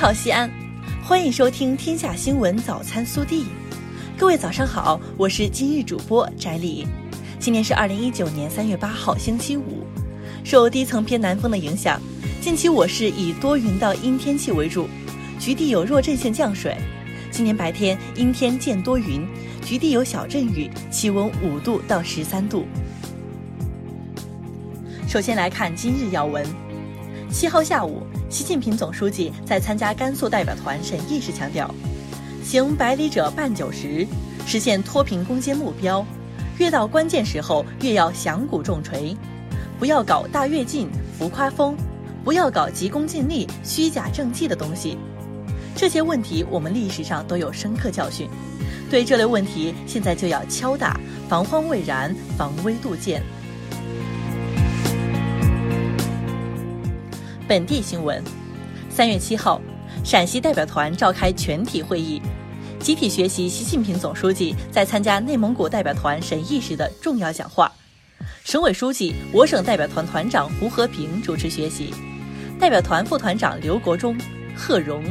[0.00, 0.50] 好，西安，
[1.04, 3.42] 欢迎收听《天下新闻早餐速递》。
[4.16, 6.86] 各位早上好，我是今日主播翟丽。
[7.38, 9.84] 今天是二零一九年三月八号，星期五。
[10.42, 12.00] 受低层偏南风的影响，
[12.40, 14.88] 近期我市以多云到阴天气为主，
[15.38, 16.74] 局地有弱阵性降水。
[17.30, 19.28] 今天白天阴天见多云，
[19.62, 22.64] 局地有小阵雨，气温五度到十三度。
[25.06, 26.69] 首先来看今日要闻。
[27.32, 31.72] 七号下午，习近平总书记在参加甘肃代表团审议时强调，
[32.42, 34.04] 行百里者半九十，
[34.46, 36.04] 实现脱贫攻坚目标，
[36.58, 39.16] 越到关键时候越要响鼓重锤，
[39.78, 41.76] 不要搞大跃进、浮夸风，
[42.24, 44.98] 不要搞急功近利、虚假政绩的东西。
[45.76, 48.28] 这些问题我们历史上都有深刻教训，
[48.90, 53.22] 对这类问题现在就要敲打，防患未然，防微杜渐。
[57.50, 58.22] 本地新闻：
[58.88, 59.60] 三月七号，
[60.04, 62.22] 陕西代表团召开全体会议，
[62.78, 67.72] 集体学习习近平总书记在参加内蒙古代表团审议时的重要讲话。
[68.44, 71.92] 省委书记、我省代表团团长胡和平主持学习，
[72.56, 74.16] 代表团副团长刘国忠、
[74.54, 75.02] 贺荣、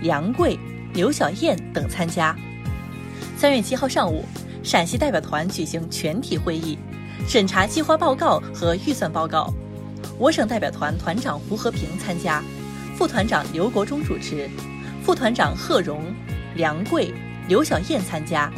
[0.00, 0.56] 梁贵、
[0.94, 2.32] 刘小燕等参加。
[3.36, 4.24] 三月七号上午，
[4.62, 6.78] 陕西代表团举行全体会议，
[7.26, 9.52] 审查计划报告和预算报告。
[10.18, 12.42] 我省代表团团长胡和平参加，
[12.96, 14.50] 副团长刘国忠主持，
[15.00, 16.02] 副团长贺荣、
[16.56, 17.14] 梁贵、
[17.46, 18.50] 刘小燕参加，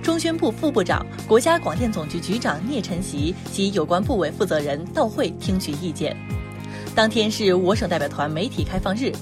[0.00, 6.16] 中宣部副部长、国家广电总局局长聂晨曦及有关部委负责人到会听取意见。
[6.94, 9.12] 当天是我省代表团媒体开放日，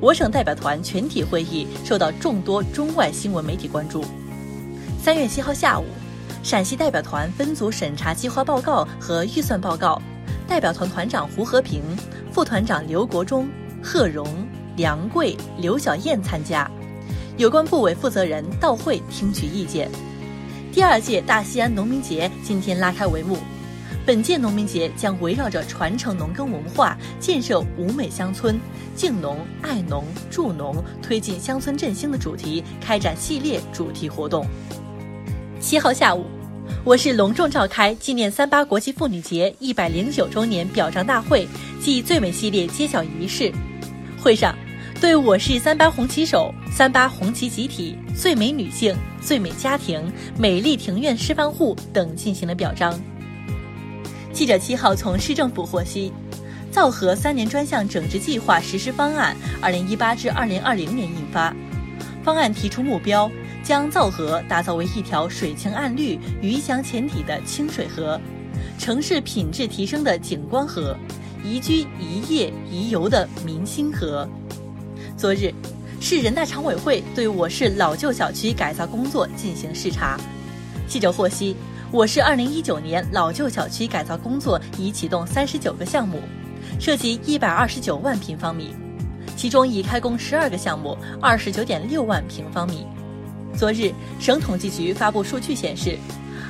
[0.00, 4.02] 我省代表团全体会议受到众多中外新闻媒体关注。
[5.02, 5.84] 三月七号下午，
[6.42, 10.00] 陕西代表团分组审查计划报告和预算报告。
[10.46, 11.82] 代表团团长胡和平、
[12.30, 13.48] 副团长刘国忠、
[13.82, 14.26] 贺荣、
[14.76, 16.70] 梁贵、刘小燕参加，
[17.36, 19.90] 有关部委负责人到会听取意见。
[20.72, 23.38] 第二届大西安农民节今天拉开帷幕，
[24.04, 28.60] 本届农民节将围绕着传承农耕文化、建设五美乡村、
[28.94, 34.44] 敬农、爱农、助农、推进乡村振兴的主题开展系列主题活动。
[35.60, 36.26] 七号下午。
[36.84, 41.48] 我市隆重召开纪念三八国际妇女节一百零九周年表彰大会
[41.80, 43.52] 暨最美系列揭晓仪式。
[44.18, 44.54] 会上，
[45.00, 52.98] 对我市三八红旗手、三八红旗集体、最美女性、最美家庭、美丽庭院示范户等进行了表彰。
[54.32, 56.12] 记者七号从市政府获悉，
[56.70, 61.54] 皂河三年专项整治计划实施方案（二零一八至二零二零年）印发，
[62.22, 63.30] 方案提出目标。
[63.64, 68.20] 将皂河打造为一条水清岸绿、鱼翔浅底的清水河，
[68.78, 70.94] 城市品质提升的景观河，
[71.42, 74.28] 宜居宜业宜游的民心河。
[75.16, 75.50] 昨日，
[75.98, 80.20] 市人大常委会对我市老旧小区改造工作进行视察。
[80.86, 81.56] 记者获悉，
[81.90, 86.20] 我市2019年老旧小区改造工作已启动39个项目，
[86.78, 88.74] 涉及129万平方米，
[89.38, 92.86] 其中已开工12个项目，29.6万平方米。
[93.56, 95.96] 昨日，省统计局发布数据显示，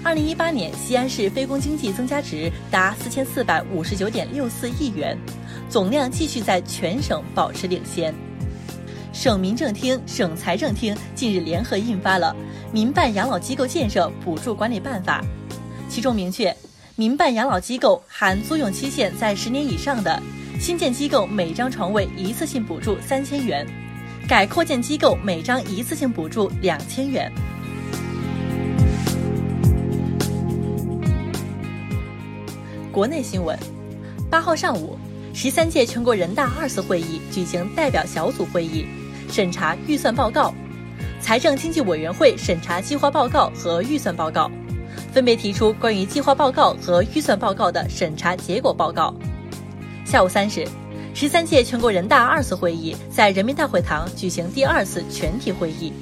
[0.03, 5.17] 二零一八年西安市非公经济增加值达四千四百五十九点六四亿元，
[5.69, 8.15] 总量继续在全省保持领先。
[9.13, 12.35] 省民政厅、省财政厅近日联合印发了
[12.73, 15.23] 《民办养老机构建设补助管理办法》，
[15.89, 16.55] 其中明确，
[16.97, 20.21] 民办养老机构含租用期限在十年以上的，
[20.59, 23.67] 新建机构每张床位一次性补助三千元。
[24.27, 27.31] 改扩建机构每张一次性补助两千元。
[32.91, 33.59] 国内新闻：
[34.31, 34.97] 八号上午，
[35.35, 38.87] 十三届全国人大二次会议举行代表小组会议，
[39.29, 40.55] 审查预算报告；
[41.21, 44.51] 财政经济委员会审查计划报告和预算报告，
[45.13, 49.15] 分别提出关于计划报告和预算报告的审查结果报告。
[50.07, 50.67] 下午三时。
[51.15, 55.93] 十三届全国人大二次会议在人民大会堂举行第二次全体会议，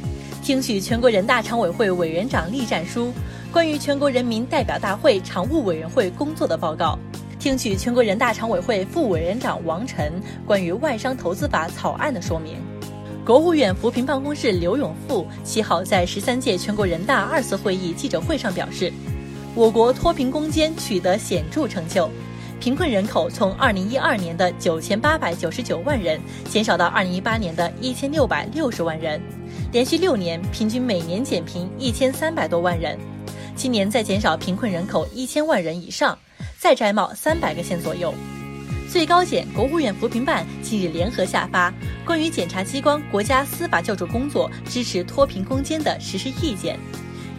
[0.42, 3.12] 听取全国人大常委会委员长栗战书
[3.52, 6.98] 关于全国人民代表大会常务委员会工作的报告，
[7.38, 10.14] 听取全国人大常委会副委员长王晨
[10.46, 12.56] 关于外商投资法草案的说明。
[13.22, 18.90] 国务院扶贫办公室刘永富七号在十三届全国人大二次会议记者会上表示，
[19.54, 22.08] 我国脱贫攻坚取得显著成就。
[22.62, 29.20] 贫困人口从二零一二年的九千八百九十九万人减少到二零一八年的一千六百六十万人，
[29.72, 32.96] 连续六年平均每年减贫一千三百多万人。
[33.56, 36.16] 今年再减少贫困人口一千万人以上，
[36.56, 38.14] 再摘帽三百个县左右。
[38.88, 41.74] 最高检、国务院扶贫办近日联合下发
[42.06, 46.78] 关于检察机关国家司法救助工作支持脱贫攻坚的实施意见，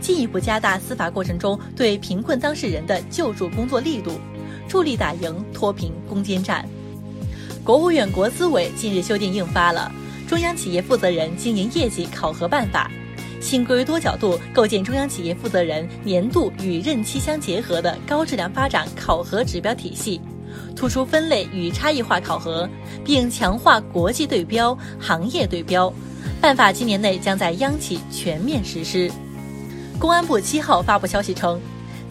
[0.02, 4.20] 进一步加大司法过程中对贫困当事人的救助工作力度，
[4.74, 6.68] 助力打赢脱贫攻坚战。
[7.64, 9.92] 国务院国资委近日修订印发了
[10.28, 12.90] 《中央企业负责人经营业绩考核办法》，
[13.40, 20.20] 新规多角度构建中央企业负责人年度与任期相结合的高质量发展考核指标体系。
[20.76, 22.68] 突出分类与差异化考核，
[23.06, 25.94] 并强化国际对标、行业对标。
[26.42, 29.12] 办法今年内将在央企全面实施。
[30.00, 31.62] 公安部七号发布消息称，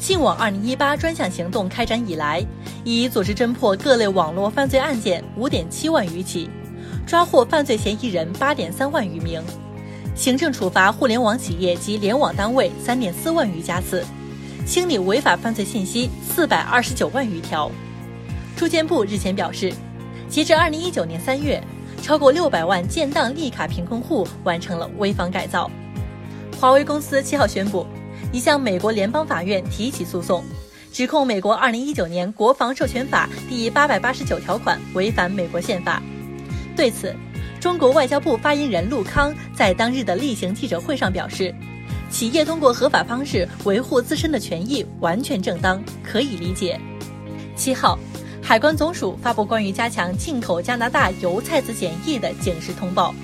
[0.03, 2.45] 信网二零一八专项行动开展以来，
[2.83, 6.51] 已组织侦破各类网络犯罪案件五点七万余起，
[7.07, 9.41] 抓获犯罪嫌疑人八点三万余名，
[10.17, 14.05] 行政处罚互联网企业及联网单位三点四万余家次，
[14.67, 17.71] 清理违法犯罪信息四百二十九万余条。
[18.57, 19.73] 住建部日前表示，
[20.29, 21.63] 截至二零一九年三月，
[22.03, 25.71] 超过六百万建档立卡贫困户完成了危房改造。
[26.61, 27.87] 华为公司七号宣布，
[28.33, 30.43] 已向美国联邦法院提起诉讼，
[30.93, 36.03] 指控美国二零一九年国防授权法第八百八十九条款违反美国宪法。
[36.75, 37.15] 对此，
[37.61, 41.55] 中国外交部发言人陆康在当日的例行记者会上表示，
[42.11, 46.81] 企业通过合法方式维护自身的权益完全正当，可以理解。
[47.55, 47.99] 七号。
[48.45, 53.15] 海关总署发布关于加强进口加拿大油菜籽检疫的警示通报，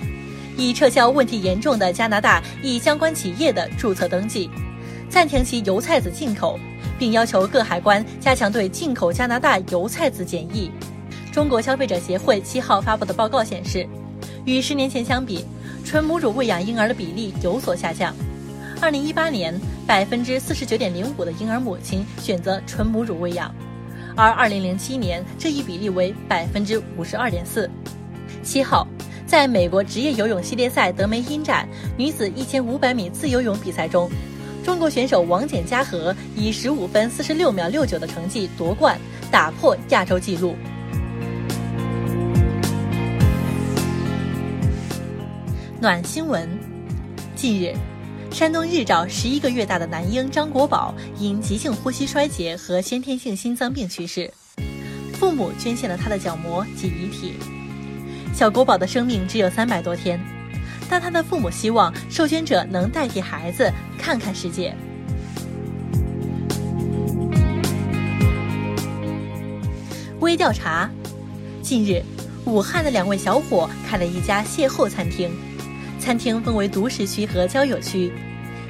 [0.56, 4.48] 已撤销问题严重的加拿大一相关企业的注册登记，
[5.10, 6.58] 暂停其油菜籽进口，
[6.98, 10.70] 并要求各海关加强对进口加拿大油菜籽检疫。
[11.32, 13.86] 中国消费者协会七号发布的报告显示，
[14.44, 15.44] 与十年前相比，
[15.84, 18.14] 纯母乳喂养婴儿的比例有所下降。
[18.80, 23.54] 二零一八年，百分之四十九点零五的婴儿母亲选择纯母乳喂养。
[24.16, 27.70] 而二零零七年这一比例为百分之五十二点四。
[28.42, 28.86] 七号，
[29.26, 34.10] 在美国职业游泳系列赛德梅因站女子一千五百米自由泳比赛中，
[34.68, 39.00] 中国选手王简嘉禾以十五分四十六秒六九的成绩夺冠，
[39.30, 40.54] 打破亚洲纪录。
[45.80, 46.46] 暖新闻，
[47.34, 47.74] 近日。
[48.30, 54.30] 山东日照十一个月大的男婴张国宝因急性呼吸衰竭和先天性心脏病去世，
[55.14, 57.32] 父母捐献了他的角膜及遗体。
[58.34, 60.20] 小国宝的生命只有三百多天，
[60.88, 64.74] 但他的父母希望受捐者能代替孩子看看世界。
[70.20, 70.90] 微调查：
[71.62, 72.02] 近日，
[72.44, 75.30] 武汉的两位小伙开了一家邂逅餐厅。
[75.98, 78.12] 餐厅分为独食区和交友区，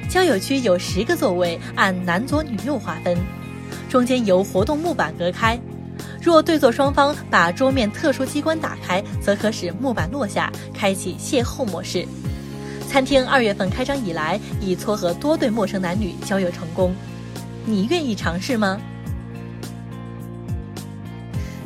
[0.09, 3.17] 交友区有十个座位，按男左女右划分，
[3.89, 5.59] 中间由活动木板隔开。
[6.29, 12.07] 若对坐双方把桌面特殊机关打开，则可使木板落下，开启邂逅模式。
[12.87, 16.93] 餐厅二月份开张以来，已撮合多对陌生男女交友成功。
[17.65, 18.79] 你愿意尝试吗？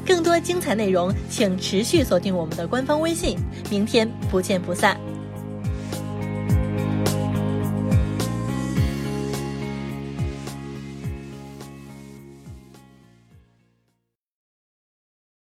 [0.05, 3.37] 更多精彩内容，请持续锁定我们的官方微信。
[3.69, 4.97] 明天不见不散。